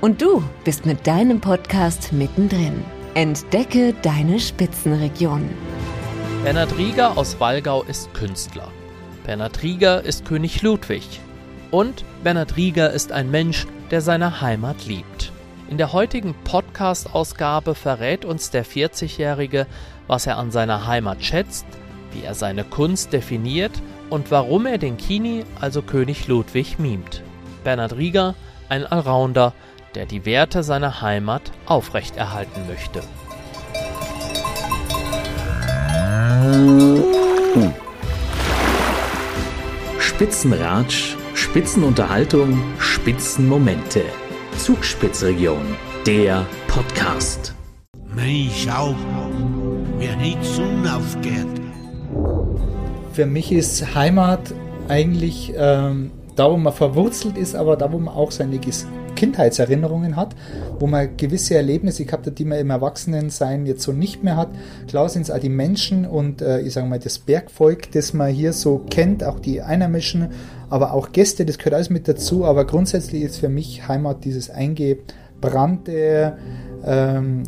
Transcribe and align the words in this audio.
Und 0.00 0.22
du 0.22 0.42
bist 0.64 0.86
mit 0.86 1.06
deinem 1.06 1.42
Podcast 1.42 2.14
mittendrin. 2.14 2.82
Entdecke 3.12 3.92
deine 4.00 4.40
Spitzenregion. 4.40 5.50
Bernhard 6.42 6.78
Rieger 6.78 7.18
aus 7.18 7.38
Wallgau 7.38 7.82
ist 7.82 8.14
Künstler. 8.14 8.68
Bernhard 9.26 9.62
Rieger 9.62 10.02
ist 10.02 10.24
König 10.24 10.62
Ludwig. 10.62 11.20
Und 11.70 12.06
Bernhard 12.24 12.56
Rieger 12.56 12.90
ist 12.90 13.12
ein 13.12 13.30
Mensch, 13.30 13.66
der 13.90 14.00
seine 14.00 14.40
Heimat 14.40 14.86
liebt. 14.86 15.32
In 15.68 15.76
der 15.76 15.92
heutigen 15.92 16.34
Podcast-Ausgabe 16.44 17.74
verrät 17.74 18.24
uns 18.24 18.50
der 18.50 18.64
40-Jährige, 18.64 19.66
was 20.06 20.26
er 20.26 20.38
an 20.38 20.50
seiner 20.50 20.86
Heimat 20.86 21.22
schätzt, 21.22 21.66
wie 22.12 22.24
er 22.24 22.34
seine 22.34 22.64
Kunst 22.64 23.12
definiert 23.12 23.72
und 24.08 24.30
warum 24.30 24.64
er 24.64 24.78
den 24.78 24.96
Kini, 24.96 25.44
also 25.60 25.82
König 25.82 26.26
Ludwig, 26.26 26.78
mimt. 26.78 27.22
Bernhard 27.64 27.98
Rieger, 27.98 28.34
ein 28.70 28.86
Allrounder, 28.86 29.52
der 29.94 30.06
die 30.06 30.24
Werte 30.24 30.62
seiner 30.62 31.00
Heimat 31.00 31.42
aufrechterhalten 31.66 32.66
möchte. 32.66 33.02
Spitzenratsch, 39.98 41.16
Spitzenunterhaltung, 41.34 42.62
Spitzenmomente. 42.78 44.02
Zugspitzregion, 44.58 45.76
der 46.06 46.44
Podcast. 46.68 47.54
Mensch, 48.14 48.66
schau, 48.66 48.94
wie 49.98 50.08
die 50.22 50.44
Sonne 50.44 50.96
aufgeht. 50.96 51.46
Für 53.12 53.26
mich 53.26 53.50
ist 53.52 53.94
Heimat 53.94 54.54
eigentlich 54.88 55.52
ähm, 55.56 56.10
da, 56.36 56.50
wo 56.50 56.56
man 56.56 56.72
verwurzelt 56.72 57.36
ist, 57.36 57.54
aber 57.54 57.76
da, 57.76 57.90
wo 57.92 57.98
man 57.98 58.14
auch 58.14 58.30
seine 58.30 58.58
Kindheitserinnerungen 59.20 60.16
hat, 60.16 60.34
wo 60.78 60.86
man 60.86 61.14
gewisse 61.18 61.54
Erlebnisse 61.54 62.06
gehabt 62.06 62.26
hat, 62.26 62.38
die 62.38 62.46
man 62.46 62.58
im 62.58 62.70
Erwachsenensein 62.70 63.66
jetzt 63.66 63.82
so 63.82 63.92
nicht 63.92 64.24
mehr 64.24 64.38
hat. 64.38 64.48
Klar 64.88 65.10
sind 65.10 65.22
es 65.22 65.30
auch 65.30 65.38
die 65.38 65.50
Menschen 65.50 66.06
und 66.06 66.40
äh, 66.40 66.60
ich 66.62 66.72
sage 66.72 66.86
mal 66.86 66.98
das 66.98 67.18
Bergvolk, 67.18 67.92
das 67.92 68.14
man 68.14 68.32
hier 68.32 68.54
so 68.54 68.80
kennt, 68.88 69.22
auch 69.22 69.38
die 69.38 69.60
Einheimischen, 69.60 70.30
aber 70.70 70.94
auch 70.94 71.12
Gäste, 71.12 71.44
das 71.44 71.58
gehört 71.58 71.74
alles 71.74 71.90
mit 71.90 72.08
dazu. 72.08 72.46
Aber 72.46 72.64
grundsätzlich 72.64 73.22
ist 73.22 73.36
für 73.36 73.50
mich 73.50 73.86
Heimat 73.88 74.24
dieses 74.24 74.48
eingebrannte 74.48 76.38
ähm, 76.86 77.42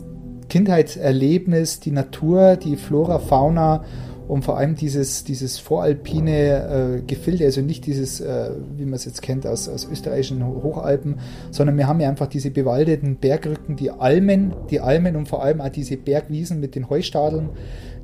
Kindheitserlebnis, 0.52 1.80
die 1.80 1.92
Natur, 1.92 2.56
die 2.56 2.76
Flora, 2.76 3.18
Fauna 3.18 3.86
und 4.28 4.44
vor 4.44 4.58
allem 4.58 4.74
dieses, 4.74 5.24
dieses 5.24 5.58
voralpine 5.58 6.98
äh, 6.98 7.02
Gefilde, 7.06 7.46
also 7.46 7.62
nicht 7.62 7.86
dieses, 7.86 8.20
äh, 8.20 8.50
wie 8.76 8.84
man 8.84 8.92
es 8.92 9.06
jetzt 9.06 9.22
kennt 9.22 9.46
aus, 9.46 9.66
aus 9.66 9.88
österreichischen 9.90 10.44
Hochalpen, 10.44 11.20
sondern 11.50 11.78
wir 11.78 11.86
haben 11.86 12.00
ja 12.00 12.10
einfach 12.10 12.26
diese 12.26 12.50
bewaldeten 12.50 13.16
Bergrücken, 13.16 13.76
die 13.76 13.90
Almen, 13.90 14.52
die 14.68 14.80
Almen 14.80 15.16
und 15.16 15.26
vor 15.26 15.42
allem 15.42 15.62
auch 15.62 15.70
diese 15.70 15.96
Bergwiesen 15.96 16.60
mit 16.60 16.74
den 16.74 16.90
Heustadeln. 16.90 17.48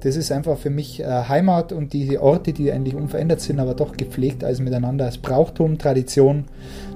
Das 0.01 0.17
ist 0.17 0.33
einfach 0.33 0.57
für 0.57 0.71
mich 0.71 1.01
äh, 1.01 1.05
Heimat 1.05 1.71
und 1.75 1.93
diese 1.93 2.23
Orte, 2.23 2.55
die 2.55 2.73
eigentlich 2.73 2.95
unverändert 2.95 3.43
sind, 3.43 3.61
aber 3.61 3.75
doch 3.75 3.95
gepflegt 3.95 4.43
als 4.43 4.59
miteinander. 4.59 5.05
Das 5.05 5.19
Brauchtum, 5.19 5.77
Tradition, 5.77 6.47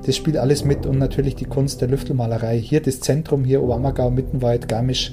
das 0.07 0.17
spielt 0.17 0.39
alles 0.39 0.65
mit 0.65 0.87
und 0.87 0.97
natürlich 0.97 1.37
die 1.37 1.45
Kunst 1.45 1.83
der 1.83 1.89
Lüftelmalerei. 1.89 2.59
Hier 2.59 2.81
das 2.81 3.01
Zentrum, 3.01 3.45
hier 3.45 3.63
Oberammergau, 3.63 4.11
Mittenwald, 4.11 4.67
Garmisch 4.67 5.13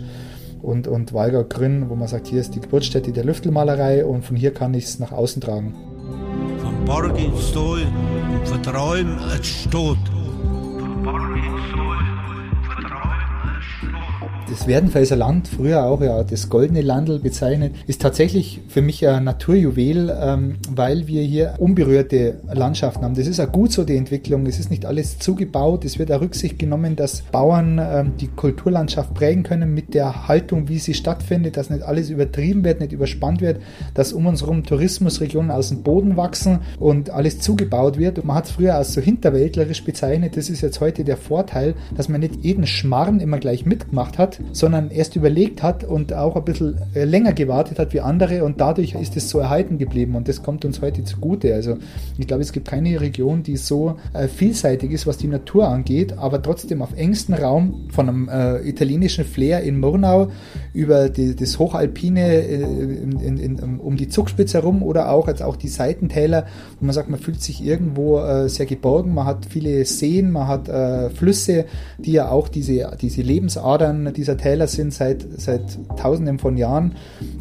und, 0.62 0.88
und 0.88 1.14
Walger 1.14 1.44
Grün, 1.44 1.90
wo 1.90 1.96
man 1.96 2.08
sagt, 2.08 2.28
hier 2.28 2.42
ist 2.42 2.56
die 2.56 2.62
Geburtsstätte 2.62 3.12
der 3.12 3.24
Lüftelmalerei 3.24 4.06
und 4.06 4.24
von 4.24 4.36
hier 4.36 4.54
kann 4.54 4.74
ich 4.74 4.86
es 4.86 5.00
nach 5.00 5.12
außen 5.12 5.42
tragen. 5.42 5.74
Von 6.62 6.86
Borg 6.86 7.18
ins 7.20 7.50
Stall 7.50 7.88
und 8.34 8.48
vertrauen 8.48 9.18
als 9.20 9.48
Stot. 9.48 9.98
Von 10.80 11.04
Borg 11.04 11.38
ins 11.38 11.79
das 14.50 14.68
Werdenfelser 14.68 15.16
Land, 15.16 15.48
früher 15.48 15.86
auch 15.86 16.02
ja 16.02 16.24
das 16.24 16.50
goldene 16.50 16.82
Landel 16.82 17.20
bezeichnet, 17.20 17.74
ist 17.88 18.02
tatsächlich 18.02 18.62
für 18.68 18.82
mich 18.82 19.08
ein 19.08 19.24
Naturjuwel, 19.24 20.16
ähm, 20.20 20.56
weil 20.70 21.08
wir 21.08 21.22
hier 21.22 21.56
unberührte 21.60 22.40
Landschaften 22.52 23.04
haben. 23.04 23.16
Das 23.16 23.28
ist 23.28 23.40
auch 23.40 23.52
gut 23.52 23.72
so, 23.72 23.84
die 23.84 23.96
Entwicklung. 23.96 24.46
Es 24.46 24.60
ist 24.60 24.72
nicht 24.72 24.86
alles 24.86 25.20
zugebaut. 25.20 25.86
Es 25.86 26.00
wird 26.00 26.12
auch 26.12 26.22
Rücksicht 26.22 26.58
genommen, 26.58 26.96
dass 26.96 27.22
Bauern 27.22 27.80
ähm, 27.80 28.14
die 28.20 28.28
Kulturlandschaft 28.28 29.14
prägen 29.14 29.44
können 29.44 29.74
mit 29.74 29.94
der 29.94 30.28
Haltung, 30.28 30.68
wie 30.68 30.80
sie 30.80 30.94
stattfindet, 30.94 31.58
dass 31.58 31.70
nicht 31.70 31.84
alles 31.84 32.10
übertrieben 32.10 32.64
wird, 32.64 32.80
nicht 32.80 32.94
überspannt 32.94 33.42
wird, 33.42 33.62
dass 33.94 34.14
um 34.14 34.26
uns 34.26 34.42
herum 34.42 34.64
Tourismusregionen 34.64 35.52
aus 35.52 35.70
dem 35.70 35.84
Boden 35.84 36.18
wachsen 36.18 36.60
und 36.80 37.12
alles 37.12 37.40
zugebaut 37.40 37.98
wird. 37.98 38.20
Und 38.20 38.26
man 38.26 38.38
hat 38.38 38.46
es 38.46 38.52
früher 38.52 38.76
als 38.76 38.94
so 38.94 39.02
hinterwäldlerisch 39.02 39.84
bezeichnet. 39.84 40.38
Das 40.38 40.50
ist 40.50 40.62
jetzt 40.62 40.82
heute 40.82 41.04
der 41.04 41.18
Vorteil, 41.18 41.76
dass 41.96 42.10
man 42.10 42.22
nicht 42.22 42.44
jeden 42.44 42.66
Schmarrn 42.66 43.20
immer 43.20 43.38
gleich 43.38 43.66
mitgemacht 43.66 44.18
hat, 44.18 44.39
sondern 44.52 44.90
erst 44.92 45.16
überlegt 45.16 45.64
hat 45.64 45.84
und 45.84 46.14
auch 46.14 46.36
ein 46.36 46.44
bisschen 46.44 46.78
äh, 46.94 47.04
länger 47.06 47.34
gewartet 47.34 47.80
hat 47.80 47.94
wie 47.94 48.02
andere 48.02 48.44
und 48.44 48.60
dadurch 48.60 48.96
ist 48.96 49.16
es 49.18 49.30
so 49.30 49.40
erhalten 49.40 49.78
geblieben 49.78 50.16
und 50.16 50.28
das 50.28 50.44
kommt 50.44 50.66
uns 50.66 50.82
heute 50.82 51.04
zugute. 51.04 51.54
Also 51.54 51.78
ich 52.18 52.28
glaube, 52.28 52.42
es 52.42 52.52
gibt 52.52 52.68
keine 52.68 53.00
Region, 53.00 53.44
die 53.44 53.58
so 53.58 53.98
äh, 54.14 54.28
vielseitig 54.28 54.92
ist, 54.92 55.08
was 55.08 55.18
die 55.18 55.28
Natur 55.28 55.68
angeht, 55.68 56.18
aber 56.18 56.42
trotzdem 56.42 56.82
auf 56.82 56.96
engstem 56.96 57.36
Raum 57.36 57.88
von 57.92 58.10
einem 58.10 58.30
äh, 58.30 58.68
italienischen 58.68 59.26
Flair 59.26 59.62
in 59.62 59.80
Murnau 59.80 60.30
über 60.74 61.10
die, 61.10 61.36
das 61.36 61.60
Hochalpine 61.60 62.22
äh, 62.22 62.62
in, 62.62 63.20
in, 63.20 63.38
in, 63.38 63.80
um 63.80 63.96
die 63.96 64.08
Zugspitze 64.08 64.60
herum 64.60 64.84
oder 64.84 65.12
auch 65.12 65.28
jetzt 65.28 65.42
auch 65.42 65.56
die 65.56 65.68
Seitentäler, 65.68 66.48
wo 66.80 66.86
man 66.86 66.94
sagt, 66.94 67.10
man 67.10 67.20
fühlt 67.20 67.42
sich 67.42 67.64
irgendwo 67.64 68.20
äh, 68.20 68.50
sehr 68.50 68.66
geborgen, 68.66 69.14
man 69.14 69.26
hat 69.26 69.46
viele 69.46 69.86
Seen, 69.86 70.32
man 70.32 70.48
hat 70.48 70.70
Flüsse, 71.16 71.66
die 71.98 72.12
ja 72.12 72.30
auch 72.30 72.48
diese, 72.48 72.96
diese 73.02 73.22
Lebensadern 73.22 74.14
dieser 74.30 74.38
Täler 74.38 74.68
sind 74.68 74.94
seit, 74.94 75.26
seit 75.38 75.62
tausenden 75.98 76.40
von 76.40 76.58
Jahren 76.58 76.96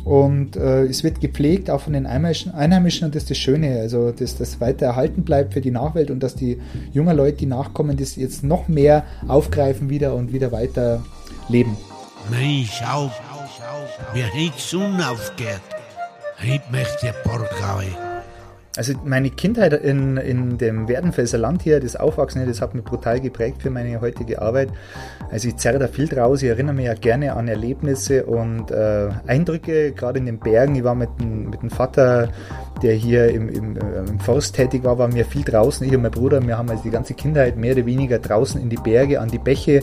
und 0.05 0.57
äh, 0.57 0.85
es 0.85 1.05
wird 1.05 1.21
gepflegt, 1.21 1.71
auch 1.71 1.83
von 1.83 1.93
den 1.93 2.07
Einheimischen, 2.07 2.53
Einheimischen 2.55 3.07
und 3.07 3.15
das 3.15 3.25
ist 3.25 3.31
das 3.31 3.39
Schöne, 3.39 3.81
also 3.81 4.11
dass 4.11 4.37
das 4.39 4.61
weiter 4.61 4.87
erhalten 4.87 5.23
bleibt 5.23 5.53
für 5.53 5.61
die 5.61 5.71
Nachwelt 5.71 6.11
und 6.11 6.23
dass 6.23 6.35
die 6.35 6.59
jungen 6.93 7.17
Leute, 7.17 7.39
die 7.39 7.47
nachkommen, 7.47 7.97
das 7.97 8.17
jetzt 8.17 8.43
noch 8.43 8.69
mehr 8.69 9.05
aufgreifen 9.27 9.91
wieder 9.91 10.15
und 10.15 10.33
wieder 10.33 10.53
weiter 10.53 11.05
leben. 11.49 11.77
Mensch, 12.31 12.81
schau, 12.83 13.11
wie 14.15 14.23
die 14.35 14.53
Sonne 14.57 15.11
aufgeht. 15.11 15.61
Heute 16.41 16.63
möchte 16.71 17.09
ich 17.09 17.23
Portgau. 17.25 18.08
Also 18.79 18.93
meine 19.05 19.31
Kindheit 19.31 19.73
in, 19.73 20.19
in 20.19 20.57
dem 20.57 20.87
Werdenfelser 20.87 21.37
Land 21.37 21.63
hier, 21.63 21.81
das 21.81 21.97
Aufwachsen 21.97 22.47
das 22.47 22.61
hat 22.61 22.77
mich 22.77 22.85
brutal 22.85 23.21
geprägt 23.21 23.61
für 23.61 23.71
meine 23.71 24.01
heutige 24.01 24.41
Arbeit. 24.41 24.69
Also 25.33 25.49
ich 25.49 25.57
zerre 25.57 25.81
da 25.81 25.89
viel 25.89 26.07
draus, 26.07 26.45
ich 26.45 26.49
erinnere 26.49 26.77
mich 26.77 26.87
ja 26.87 26.95
gerne 26.95 27.33
an 27.33 27.49
Erlebnisse 27.49 28.25
und 28.25 28.71
äh, 28.71 29.09
Eindrücke, 29.27 29.91
gerade 29.91 30.21
in 30.21 30.27
den 30.27 30.39
Bergen. 30.39 30.77
Ich 30.77 30.85
war 30.85 30.95
mit 30.95 31.09
dem, 31.21 31.51
mit 31.51 31.61
dem 31.61 31.71
Vater, 31.71 32.29
der 32.81 32.95
hier 32.95 33.31
im, 33.31 33.49
im, 33.49 33.77
äh, 33.79 34.09
im 34.09 34.21
Forst 34.21 34.55
tätig 34.55 34.85
war, 34.85 34.97
waren 34.97 35.13
wir 35.13 35.25
viel 35.25 35.43
draußen. 35.43 35.85
Ich 35.85 35.93
und 35.93 36.03
mein 36.03 36.13
Bruder, 36.13 36.41
wir 36.47 36.57
haben 36.57 36.71
also 36.71 36.85
die 36.85 36.91
ganze 36.91 37.15
Kindheit 37.15 37.57
mehr 37.57 37.75
oder 37.75 37.85
weniger 37.85 38.21
draußen 38.21 38.63
in 38.63 38.71
die 38.71 38.77
Berge, 38.77 39.21
an 39.21 39.29
die 39.29 39.39
Bäche, 39.39 39.81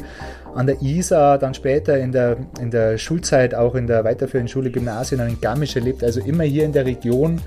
an 0.56 0.68
der 0.68 0.82
Isar, 0.82 1.38
dann 1.38 1.54
später 1.54 1.98
in 1.98 2.14
der, 2.14 2.38
in 2.62 2.72
der 2.72 2.98
Schulzeit 2.98 3.56
auch 3.56 3.76
in 3.76 3.88
der 3.88 4.06
weiterführenden 4.06 4.48
Schule 4.48 4.72
Gymnasien 4.72 5.20
in 5.20 5.42
Garmisch 5.42 5.76
erlebt, 5.76 6.02
also 6.02 6.22
immer 6.22 6.46
hier 6.46 6.64
in 6.64 6.72
der 6.72 6.86
Region 6.86 7.42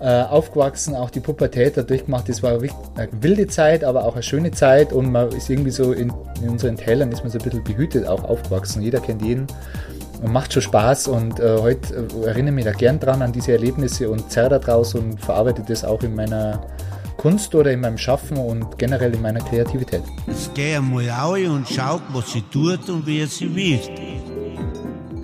äh, 0.00 0.22
aufgewachsen, 0.22 0.94
auch 0.94 1.10
die 1.10 1.20
Pubertät 1.20 1.76
da 1.76 1.82
durchgemacht. 1.82 2.28
Das 2.28 2.42
war 2.42 2.52
eine 2.52 3.08
wilde 3.20 3.46
Zeit, 3.48 3.84
aber 3.84 4.04
auch 4.04 4.14
eine 4.14 4.22
schöne 4.22 4.50
Zeit 4.50 4.92
und 4.92 5.10
man 5.10 5.30
ist 5.32 5.50
irgendwie 5.50 5.70
so 5.70 5.92
in, 5.92 6.12
in 6.42 6.50
unseren 6.50 6.76
Tälern 6.76 7.10
ist 7.10 7.22
man 7.22 7.30
so 7.30 7.38
ein 7.38 7.44
bisschen 7.44 7.64
behütet 7.64 8.06
auch 8.06 8.24
aufgewachsen. 8.24 8.82
Jeder 8.82 9.00
kennt 9.00 9.22
jeden 9.22 9.46
und 10.22 10.32
macht 10.32 10.52
schon 10.52 10.62
Spaß 10.62 11.08
und 11.08 11.40
äh, 11.40 11.58
heute 11.60 12.08
äh, 12.22 12.26
erinnere 12.26 12.52
mich 12.52 12.64
da 12.64 12.72
gern 12.72 13.00
dran 13.00 13.22
an 13.22 13.32
diese 13.32 13.52
Erlebnisse 13.52 14.08
und 14.10 14.30
zerre 14.30 14.50
da 14.50 14.58
draus 14.58 14.94
und 14.94 15.20
verarbeite 15.20 15.62
das 15.66 15.84
auch 15.84 16.02
in 16.02 16.14
meiner 16.14 16.60
Kunst 17.16 17.54
oder 17.54 17.72
in 17.72 17.80
meinem 17.80 17.98
Schaffen 17.98 18.36
und 18.36 18.78
generell 18.78 19.14
in 19.14 19.22
meiner 19.22 19.40
Kreativität. 19.40 20.02
Jetzt 20.26 20.54
geh 20.54 20.76
einmal 20.76 21.10
auf 21.10 21.36
und 21.36 21.66
schau, 21.68 22.00
was 22.10 22.32
sie 22.32 22.42
tut 22.42 22.88
und 22.88 23.06
wie 23.06 23.24
sie 23.26 23.54
wirkt. 23.54 23.90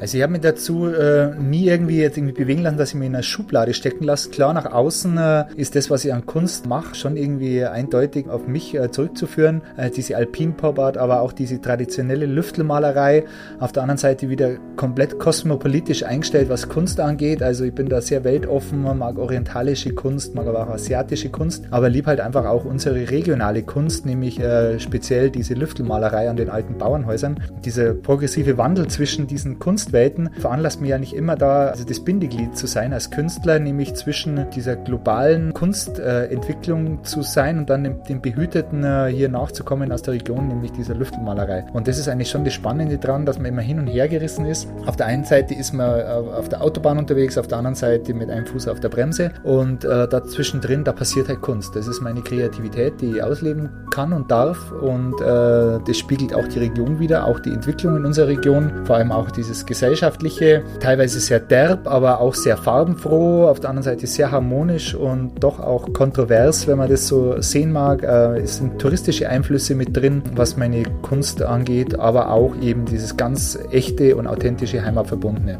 Also 0.00 0.18
ich 0.18 0.22
habe 0.22 0.32
mich 0.32 0.42
dazu 0.42 0.86
äh, 0.86 1.34
nie 1.36 1.68
irgendwie 1.68 1.98
jetzt 1.98 2.18
irgendwie 2.18 2.34
bewegen 2.34 2.62
lassen, 2.62 2.76
dass 2.76 2.90
ich 2.90 2.94
mich 2.96 3.06
in 3.06 3.14
eine 3.14 3.22
Schublade 3.22 3.72
stecken 3.72 4.04
lasse. 4.04 4.28
Klar, 4.28 4.52
nach 4.52 4.70
außen 4.70 5.16
äh, 5.16 5.44
ist 5.56 5.76
das, 5.76 5.88
was 5.88 6.04
ich 6.04 6.12
an 6.12 6.26
Kunst 6.26 6.66
mache, 6.66 6.94
schon 6.94 7.16
irgendwie 7.16 7.64
eindeutig 7.64 8.28
auf 8.28 8.46
mich 8.46 8.74
äh, 8.74 8.90
zurückzuführen. 8.90 9.62
Äh, 9.76 9.90
diese 9.90 10.16
Alpin-Pop-Art, 10.16 10.98
aber 10.98 11.22
auch 11.22 11.32
diese 11.32 11.60
traditionelle 11.60 12.26
Lüftelmalerei. 12.26 13.24
Auf 13.60 13.72
der 13.72 13.84
anderen 13.84 13.98
Seite 13.98 14.28
wieder 14.28 14.56
komplett 14.76 15.18
kosmopolitisch 15.18 16.02
eingestellt, 16.02 16.50
was 16.50 16.68
Kunst 16.68 17.00
angeht. 17.00 17.42
Also 17.42 17.64
ich 17.64 17.74
bin 17.74 17.88
da 17.88 18.02
sehr 18.02 18.24
weltoffen, 18.24 18.82
mag 18.82 19.16
orientalische 19.16 19.94
Kunst, 19.94 20.34
mag 20.34 20.46
aber 20.46 20.64
auch 20.64 20.70
asiatische 20.70 21.30
Kunst, 21.30 21.64
aber 21.70 21.88
lieb 21.88 22.06
halt 22.06 22.20
einfach 22.20 22.44
auch 22.44 22.64
unsere 22.64 23.10
regionale 23.10 23.62
Kunst, 23.62 24.04
nämlich 24.04 24.38
äh, 24.38 24.78
speziell 24.80 25.30
diese 25.30 25.54
Lüftelmalerei 25.54 26.28
an 26.28 26.36
den 26.36 26.50
alten 26.50 26.76
Bauernhäusern. 26.76 27.40
Dieser 27.64 27.94
progressive 27.94 28.58
Wandel 28.58 28.88
zwischen 28.88 29.26
diesen 29.26 29.58
Kunst 29.58 29.93
Welten 29.94 30.28
veranlasst 30.38 30.82
mich 30.82 30.90
ja 30.90 30.98
nicht 30.98 31.14
immer 31.14 31.36
da, 31.36 31.68
also 31.68 31.84
das 31.84 32.00
Bindeglied 32.00 32.54
zu 32.58 32.66
sein 32.66 32.92
als 32.92 33.10
Künstler, 33.10 33.58
nämlich 33.58 33.94
zwischen 33.94 34.50
dieser 34.50 34.76
globalen 34.76 35.54
Kunstentwicklung 35.54 36.98
äh, 36.98 37.02
zu 37.02 37.22
sein 37.22 37.58
und 37.58 37.70
dann 37.70 37.84
dem, 37.84 38.02
dem 38.04 38.20
Behüteten 38.20 38.84
äh, 38.84 39.06
hier 39.06 39.30
nachzukommen 39.30 39.90
aus 39.92 40.02
der 40.02 40.14
Region, 40.14 40.48
nämlich 40.48 40.72
dieser 40.72 40.94
Lüftelmalerei. 40.94 41.64
Und 41.72 41.88
das 41.88 41.98
ist 41.98 42.08
eigentlich 42.08 42.28
schon 42.28 42.44
das 42.44 42.52
Spannende 42.52 42.98
dran, 42.98 43.24
dass 43.24 43.38
man 43.38 43.46
immer 43.46 43.62
hin 43.62 43.78
und 43.78 43.86
her 43.86 44.08
gerissen 44.08 44.44
ist. 44.44 44.68
Auf 44.84 44.96
der 44.96 45.06
einen 45.06 45.24
Seite 45.24 45.54
ist 45.54 45.72
man 45.72 46.00
äh, 46.00 46.02
auf 46.02 46.48
der 46.48 46.62
Autobahn 46.62 46.98
unterwegs, 46.98 47.38
auf 47.38 47.46
der 47.46 47.58
anderen 47.58 47.76
Seite 47.76 48.12
mit 48.12 48.30
einem 48.30 48.46
Fuß 48.46 48.68
auf 48.68 48.80
der 48.80 48.88
Bremse 48.88 49.30
und 49.44 49.84
äh, 49.84 50.08
dazwischen 50.08 50.60
drin, 50.60 50.84
da 50.84 50.92
passiert 50.92 51.28
halt 51.28 51.40
Kunst. 51.40 51.76
Das 51.76 51.86
ist 51.86 52.00
meine 52.00 52.20
Kreativität, 52.20 53.00
die 53.00 53.12
ich 53.12 53.22
ausleben 53.22 53.70
kann 53.90 54.12
und 54.12 54.30
darf 54.30 54.72
und 54.72 55.20
äh, 55.20 55.78
das 55.86 55.96
spiegelt 55.96 56.34
auch 56.34 56.46
die 56.48 56.58
Region 56.58 56.98
wieder, 56.98 57.26
auch 57.26 57.40
die 57.40 57.50
Entwicklung 57.50 57.96
in 57.96 58.04
unserer 58.04 58.28
Region, 58.28 58.84
vor 58.84 58.96
allem 58.96 59.12
auch 59.12 59.30
dieses 59.30 59.64
gesellschaftliche, 59.74 60.62
teilweise 60.78 61.18
sehr 61.18 61.40
derb, 61.40 61.88
aber 61.88 62.20
auch 62.20 62.34
sehr 62.34 62.56
farbenfroh, 62.56 63.48
auf 63.48 63.58
der 63.58 63.70
anderen 63.70 63.84
Seite 63.84 64.06
sehr 64.06 64.30
harmonisch 64.30 64.94
und 64.94 65.42
doch 65.42 65.58
auch 65.58 65.92
kontrovers, 65.92 66.66
wenn 66.68 66.78
man 66.78 66.88
das 66.88 67.08
so 67.08 67.40
sehen 67.42 67.72
mag. 67.72 68.02
Äh, 68.04 68.38
es 68.38 68.58
sind 68.58 68.78
touristische 68.78 69.28
Einflüsse 69.28 69.74
mit 69.74 69.96
drin, 69.96 70.22
was 70.34 70.56
meine 70.56 70.84
Kunst 71.02 71.42
angeht, 71.42 71.98
aber 71.98 72.30
auch 72.30 72.54
eben 72.62 72.84
dieses 72.84 73.16
ganz 73.16 73.58
echte 73.72 74.16
und 74.16 74.28
authentische 74.28 74.84
Heimatverbundene. 74.84 75.58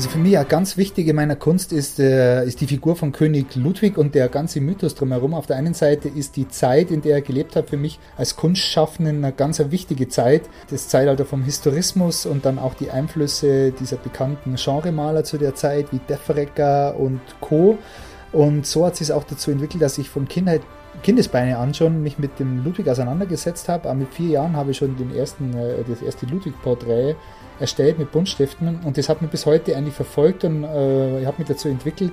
Also 0.00 0.08
für 0.08 0.18
mich 0.18 0.38
eine 0.38 0.46
ganz 0.46 0.78
wichtige 0.78 1.12
meiner 1.12 1.36
Kunst 1.36 1.74
ist, 1.74 2.00
äh, 2.00 2.42
ist 2.46 2.62
die 2.62 2.66
Figur 2.66 2.96
von 2.96 3.12
König 3.12 3.54
Ludwig 3.54 3.98
und 3.98 4.14
der 4.14 4.30
ganze 4.30 4.62
Mythos 4.62 4.94
drumherum. 4.94 5.34
Auf 5.34 5.46
der 5.46 5.56
einen 5.56 5.74
Seite 5.74 6.08
ist 6.08 6.36
die 6.36 6.48
Zeit, 6.48 6.90
in 6.90 7.02
der 7.02 7.16
er 7.16 7.20
gelebt 7.20 7.54
hat, 7.54 7.68
für 7.68 7.76
mich 7.76 7.98
als 8.16 8.34
Kunstschaffenden 8.34 9.22
eine 9.22 9.34
ganz 9.34 9.58
wichtige 9.58 10.08
Zeit. 10.08 10.48
Das 10.70 10.88
Zeitalter 10.88 11.26
vom 11.26 11.42
Historismus 11.42 12.24
und 12.24 12.46
dann 12.46 12.58
auch 12.58 12.72
die 12.72 12.90
Einflüsse 12.90 13.72
dieser 13.72 13.98
bekannten 13.98 14.54
Genremaler 14.54 15.22
zu 15.22 15.36
der 15.36 15.54
Zeit, 15.54 15.92
wie 15.92 16.00
Defrecker 16.08 16.96
und 16.98 17.20
Co. 17.42 17.76
Und 18.32 18.64
so 18.64 18.86
hat 18.86 18.96
sich 18.96 19.08
es 19.08 19.10
auch 19.10 19.24
dazu 19.24 19.50
entwickelt, 19.50 19.82
dass 19.82 19.98
ich 19.98 20.08
von 20.08 20.26
Kindheit 20.26 20.62
Kindesbeine 21.02 21.58
an 21.58 21.72
schon 21.74 22.02
mich 22.02 22.18
mit 22.18 22.38
dem 22.38 22.64
Ludwig 22.64 22.88
auseinandergesetzt 22.88 23.68
habe. 23.68 23.88
Aber 23.88 23.98
mit 23.98 24.12
vier 24.12 24.30
Jahren 24.30 24.56
habe 24.56 24.72
ich 24.72 24.76
schon 24.76 24.96
den 24.96 25.14
ersten, 25.14 25.54
äh, 25.56 25.84
das 25.88 26.02
erste 26.02 26.26
Ludwig-Porträt 26.26 27.16
erstellt 27.60 27.98
mit 27.98 28.10
Buntstiften 28.10 28.80
und 28.84 28.96
das 28.96 29.08
hat 29.08 29.20
mich 29.20 29.30
bis 29.30 29.44
heute 29.44 29.76
eigentlich 29.76 29.94
verfolgt 29.94 30.44
und 30.44 30.64
äh, 30.64 31.20
ich 31.20 31.26
habe 31.26 31.36
mich 31.38 31.46
dazu 31.46 31.68
entwickelt, 31.68 32.12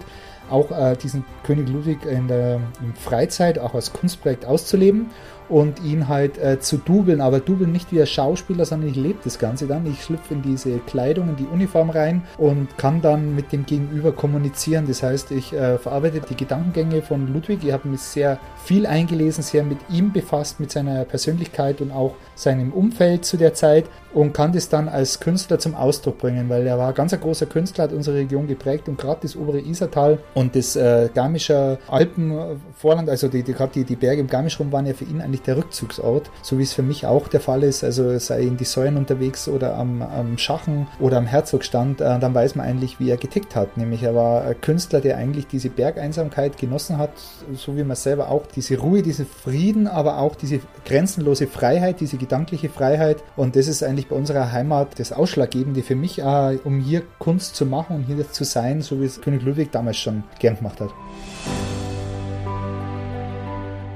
auch 0.50 0.72
äh, 0.72 0.96
diesen 0.98 1.26
König 1.44 1.70
Ludwig 1.70 2.06
in 2.06 2.28
der 2.28 2.56
in 2.82 2.94
Freizeit 2.94 3.58
auch 3.58 3.74
als 3.74 3.94
Kunstprojekt 3.94 4.46
auszuleben 4.46 5.08
und 5.50 5.84
ihn 5.84 6.08
halt 6.08 6.38
äh, 6.38 6.60
zu 6.60 6.78
dubeln, 6.78 7.22
aber 7.22 7.40
dubeln 7.40 7.72
nicht 7.72 7.92
wie 7.92 8.02
ein 8.02 8.08
Schauspieler, 8.08 8.66
sondern 8.66 8.90
ich 8.90 8.96
lebe 8.96 9.20
das 9.24 9.40
Ganze 9.40 9.68
dann. 9.68 9.86
Ich 9.86 10.04
schlüpfe 10.04 10.34
in 10.34 10.42
diese 10.42 10.80
Kleidung, 10.80 11.30
in 11.30 11.36
die 11.36 11.46
Uniform 11.46 11.90
rein 11.90 12.24
und 12.38 12.78
kann 12.78 13.02
dann 13.02 13.36
mit 13.36 13.52
dem 13.52 13.66
Gegenüber 13.66 14.12
kommunizieren. 14.12 14.86
Das 14.88 15.04
heißt, 15.04 15.32
ich 15.32 15.54
äh, 15.54 15.78
verarbeite 15.78 16.22
die 16.22 16.36
Gedankengänge 16.36 17.02
von 17.02 17.32
Ludwig. 17.34 17.60
Ich 17.64 17.72
habe 17.72 17.88
mich 17.88 18.02
sehr 18.02 18.40
viel 18.64 18.86
eingelesen, 18.86 19.44
sehr 19.44 19.64
mit 19.64 19.78
ihm 19.90 20.12
befasst, 20.12 20.60
mit 20.60 20.72
seiner 20.72 21.06
Persönlichkeit 21.06 21.82
und 21.82 21.92
auch 21.92 22.16
seinem 22.36 22.72
Umfeld 22.72 23.26
zu 23.26 23.38
der 23.38 23.54
Zeit 23.54 23.86
und 24.18 24.34
kann 24.34 24.52
das 24.52 24.68
dann 24.68 24.90
als 24.90 25.20
Künstler 25.20 25.60
zum 25.60 25.76
Ausdruck 25.76 26.18
bringen, 26.18 26.50
weil 26.50 26.66
er 26.66 26.80
war 26.80 26.92
ganz 26.94 27.14
ein 27.14 27.20
großer 27.20 27.46
Künstler, 27.46 27.84
hat 27.84 27.94
unsere 27.94 28.18
Region 28.18 28.48
geprägt 28.48 28.90
und 28.90 28.98
gerade 28.98 29.20
das 29.22 29.36
obere 29.36 29.60
Isartal 29.60 30.18
und 30.34 30.56
das 30.56 30.76
äh, 30.76 31.10
Garmischer 31.14 31.78
Alpenvorland, 31.88 33.12
also 33.12 33.28
die, 33.28 33.44
die, 33.44 33.54
die, 33.76 33.84
die 33.84 33.96
Berge 33.96 34.22
im 34.22 34.28
Garmischrum 34.28 34.72
waren 34.72 34.88
ja 34.88 34.96
für 34.96 35.06
ihn 35.06 35.22
eigentlich 35.22 35.44
der 35.44 35.58
Rückzugsort, 35.58 36.32
so 36.42 36.58
wie 36.58 36.64
es 36.64 36.74
für 36.74 36.82
mich 36.82 37.06
auch 37.06 37.28
der 37.28 37.42
Fall 37.42 37.62
ist, 37.62 37.84
also 37.84 38.18
sei 38.18 38.42
in 38.42 38.58
die 38.58 38.66
Säulen 38.66 38.98
unterwegs 38.98 39.48
oder 39.48 39.76
am, 39.76 40.02
am 40.02 40.40
Schachen 40.40 40.88
oder 41.00 41.18
am 41.18 41.28
Herzogstand, 41.28 42.02
äh, 42.02 42.18
dann 42.18 42.34
weiß 42.34 42.56
man 42.56 42.66
eigentlich, 42.66 43.00
wie 43.00 43.12
er 43.12 43.18
getickt 43.18 43.56
hat, 43.56 43.78
nämlich 43.78 44.02
er 44.02 44.16
war 44.16 44.46
ein 44.46 44.60
Künstler, 44.60 45.00
der 45.00 45.18
eigentlich 45.18 45.46
diese 45.46 45.70
Bergeinsamkeit 45.70 46.58
genossen 46.58 46.98
hat, 46.98 47.12
so 47.54 47.78
wie 47.78 47.84
man 47.84 47.96
selber 47.96 48.32
auch, 48.32 48.48
diese 48.48 48.80
Ruhe, 48.80 49.04
diesen 49.04 49.28
Frieden, 49.28 49.86
aber 49.86 50.18
auch 50.18 50.36
diese 50.36 50.60
grenzenlose 50.86 51.46
Freiheit, 51.46 52.00
diese 52.00 52.18
gedankliche 52.18 52.70
Freiheit. 52.70 53.18
Und 53.36 53.56
das 53.56 53.68
ist 53.68 53.84
eigentlich 53.84 54.07
bei 54.10 54.16
unserer 54.16 54.52
Heimat 54.52 55.00
das 55.00 55.12
Ausschlaggebende 55.12 55.84
für 55.84 55.96
mich, 55.96 56.20
äh, 56.20 56.58
um 56.64 56.80
hier 56.80 57.04
Kunst 57.20 57.56
zu 57.56 57.66
machen 57.66 57.96
und 57.98 58.04
hier 58.04 58.32
zu 58.32 58.44
sein, 58.44 58.82
so 58.82 59.02
wie 59.02 59.06
es 59.06 59.22
König 59.22 59.44
Ludwig 59.44 59.72
damals 59.72 59.98
schon 59.98 60.24
gern 60.40 60.58
gemacht 60.58 60.82
hat. 60.82 60.94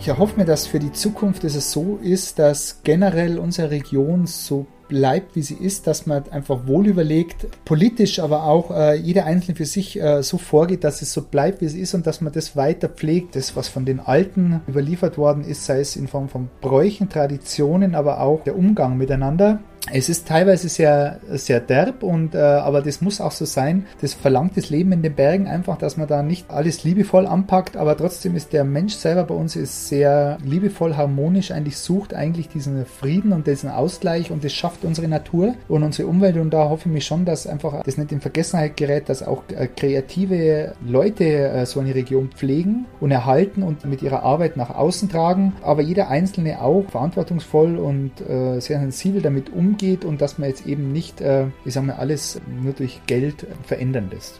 Ich 0.01 0.07
erhoffe 0.07 0.39
mir, 0.39 0.45
dass 0.45 0.65
für 0.65 0.79
die 0.79 0.91
Zukunft 0.91 1.43
es 1.43 1.71
so 1.71 1.99
ist, 2.01 2.39
dass 2.39 2.81
generell 2.83 3.37
unsere 3.37 3.69
Region 3.69 4.25
so 4.25 4.65
bleibt, 4.91 5.35
wie 5.35 5.41
sie 5.41 5.53
ist, 5.53 5.87
dass 5.87 6.07
man 6.07 6.27
einfach 6.31 6.67
wohl 6.67 6.87
überlegt, 6.87 7.45
politisch, 7.63 8.19
aber 8.19 8.43
auch 8.43 8.71
äh, 8.71 8.95
jeder 8.95 9.25
Einzelne 9.25 9.55
für 9.55 9.65
sich 9.65 10.01
äh, 10.01 10.21
so 10.23 10.37
vorgeht, 10.37 10.83
dass 10.83 11.01
es 11.01 11.13
so 11.13 11.21
bleibt, 11.21 11.61
wie 11.61 11.65
es 11.65 11.75
ist 11.75 11.93
und 11.93 12.07
dass 12.07 12.19
man 12.19 12.33
das 12.33 12.57
weiter 12.57 12.89
pflegt, 12.89 13.35
das, 13.35 13.55
was 13.55 13.69
von 13.69 13.85
den 13.85 13.99
Alten 13.99 14.61
überliefert 14.67 15.17
worden 15.19 15.45
ist, 15.45 15.65
sei 15.65 15.79
es 15.79 15.95
in 15.95 16.07
Form 16.07 16.27
von 16.27 16.49
Bräuchen, 16.59 17.07
Traditionen, 17.07 17.93
aber 17.93 18.19
auch 18.19 18.43
der 18.43 18.57
Umgang 18.57 18.97
miteinander 18.97 19.59
es 19.93 20.09
ist 20.09 20.27
teilweise 20.27 20.69
sehr, 20.69 21.19
sehr 21.29 21.59
derb 21.59 22.03
und 22.03 22.35
äh, 22.35 22.37
aber 22.37 22.81
das 22.81 23.01
muss 23.01 23.21
auch 23.21 23.31
so 23.31 23.45
sein. 23.45 23.85
Das 24.01 24.13
verlangt 24.13 24.57
das 24.57 24.69
Leben 24.69 24.91
in 24.91 25.01
den 25.01 25.15
Bergen 25.15 25.47
einfach, 25.47 25.77
dass 25.77 25.97
man 25.97 26.07
da 26.07 26.23
nicht 26.23 26.49
alles 26.49 26.83
liebevoll 26.83 27.27
anpackt, 27.27 27.77
aber 27.77 27.97
trotzdem 27.97 28.35
ist 28.35 28.53
der 28.53 28.63
Mensch 28.63 28.93
selber 28.93 29.25
bei 29.25 29.35
uns 29.35 29.55
ist 29.55 29.87
sehr 29.87 30.37
liebevoll, 30.43 30.95
harmonisch, 30.95 31.51
eigentlich 31.51 31.77
sucht 31.77 32.13
eigentlich 32.13 32.49
diesen 32.49 32.85
Frieden 32.85 33.33
und 33.33 33.47
diesen 33.47 33.69
Ausgleich 33.69 34.31
und 34.31 34.43
das 34.43 34.53
schafft 34.53 34.85
unsere 34.85 35.07
Natur 35.07 35.55
und 35.67 35.83
unsere 35.83 36.07
Umwelt 36.07 36.37
und 36.37 36.51
da 36.51 36.69
hoffe 36.69 36.87
ich 36.87 36.93
mich 36.93 37.05
schon, 37.05 37.25
dass 37.25 37.47
einfach 37.47 37.83
das 37.83 37.97
nicht 37.97 38.11
in 38.11 38.21
Vergessenheit 38.21 38.77
gerät, 38.77 39.09
dass 39.09 39.23
auch 39.23 39.43
äh, 39.55 39.67
kreative 39.67 40.73
Leute 40.85 41.25
äh, 41.25 41.65
so 41.65 41.79
eine 41.79 41.93
Region 41.93 42.29
pflegen 42.29 42.85
und 42.99 43.11
erhalten 43.11 43.63
und 43.63 43.85
mit 43.85 44.01
ihrer 44.01 44.23
Arbeit 44.23 44.57
nach 44.57 44.73
außen 44.73 45.09
tragen, 45.09 45.53
aber 45.61 45.81
jeder 45.81 46.09
Einzelne 46.09 46.61
auch 46.61 46.85
verantwortungsvoll 46.89 47.77
und 47.77 48.11
äh, 48.21 48.59
sehr 48.59 48.79
sensibel 48.79 49.21
damit 49.21 49.51
umgeht 49.51 49.80
umgeht 49.81 50.05
und 50.05 50.21
dass 50.21 50.37
man 50.37 50.49
jetzt 50.49 50.65
eben 50.65 50.91
nicht, 50.91 51.21
äh, 51.21 51.47
ich 51.65 51.73
sag 51.73 51.83
mal, 51.83 51.95
alles 51.95 52.39
nur 52.61 52.73
durch 52.73 53.01
Geld 53.07 53.47
verändern 53.65 54.09
lässt. 54.11 54.39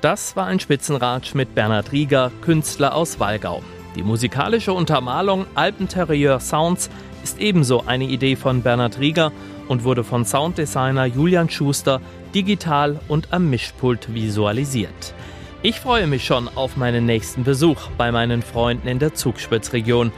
Das 0.00 0.34
war 0.36 0.46
ein 0.46 0.60
Spitzenratsch 0.60 1.34
mit 1.34 1.54
Bernhard 1.54 1.92
Rieger, 1.92 2.32
Künstler 2.40 2.94
aus 2.94 3.20
Walgau. 3.20 3.62
Die 3.96 4.02
musikalische 4.02 4.72
Untermalung 4.72 5.46
Alpenterrieur 5.54 6.40
Sounds 6.40 6.90
ist 7.22 7.38
ebenso 7.38 7.84
eine 7.86 8.04
Idee 8.04 8.36
von 8.36 8.62
Bernhard 8.62 8.98
Rieger 8.98 9.32
und 9.68 9.84
wurde 9.84 10.04
von 10.04 10.24
Sounddesigner 10.24 11.04
Julian 11.04 11.50
Schuster 11.50 12.00
digital 12.34 12.98
und 13.08 13.32
am 13.32 13.50
Mischpult 13.50 14.14
visualisiert. 14.14 15.14
Ich 15.62 15.80
freue 15.80 16.06
mich 16.06 16.24
schon 16.24 16.48
auf 16.54 16.78
meinen 16.78 17.04
nächsten 17.04 17.44
Besuch 17.44 17.88
bei 17.98 18.10
meinen 18.10 18.42
Freunden 18.42 18.88
in 18.88 18.98
der 18.98 19.12
Zugspitzregion. 19.12 20.12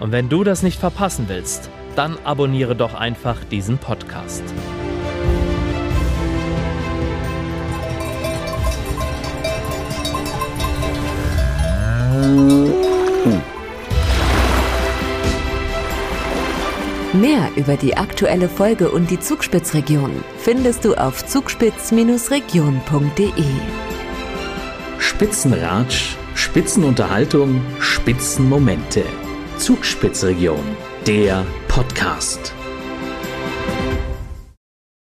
Und 0.00 0.10
wenn 0.10 0.28
du 0.28 0.42
das 0.42 0.64
nicht 0.64 0.80
verpassen 0.80 1.26
willst, 1.28 1.70
dann 1.98 2.16
abonniere 2.22 2.76
doch 2.76 2.94
einfach 2.94 3.42
diesen 3.42 3.78
Podcast. 3.78 4.44
Mehr 17.14 17.50
über 17.56 17.76
die 17.76 17.96
aktuelle 17.96 18.48
Folge 18.48 18.92
und 18.92 19.10
die 19.10 19.18
Zugspitzregion 19.18 20.22
findest 20.38 20.84
du 20.84 20.94
auf 20.94 21.26
zugspitz-region.de. 21.26 23.32
Spitzenratsch, 25.00 26.16
Spitzenunterhaltung, 26.34 27.60
Spitzenmomente. 27.80 29.02
Zugspitzregion, 29.58 30.62
der 31.08 31.44
Podcast. 31.98 32.57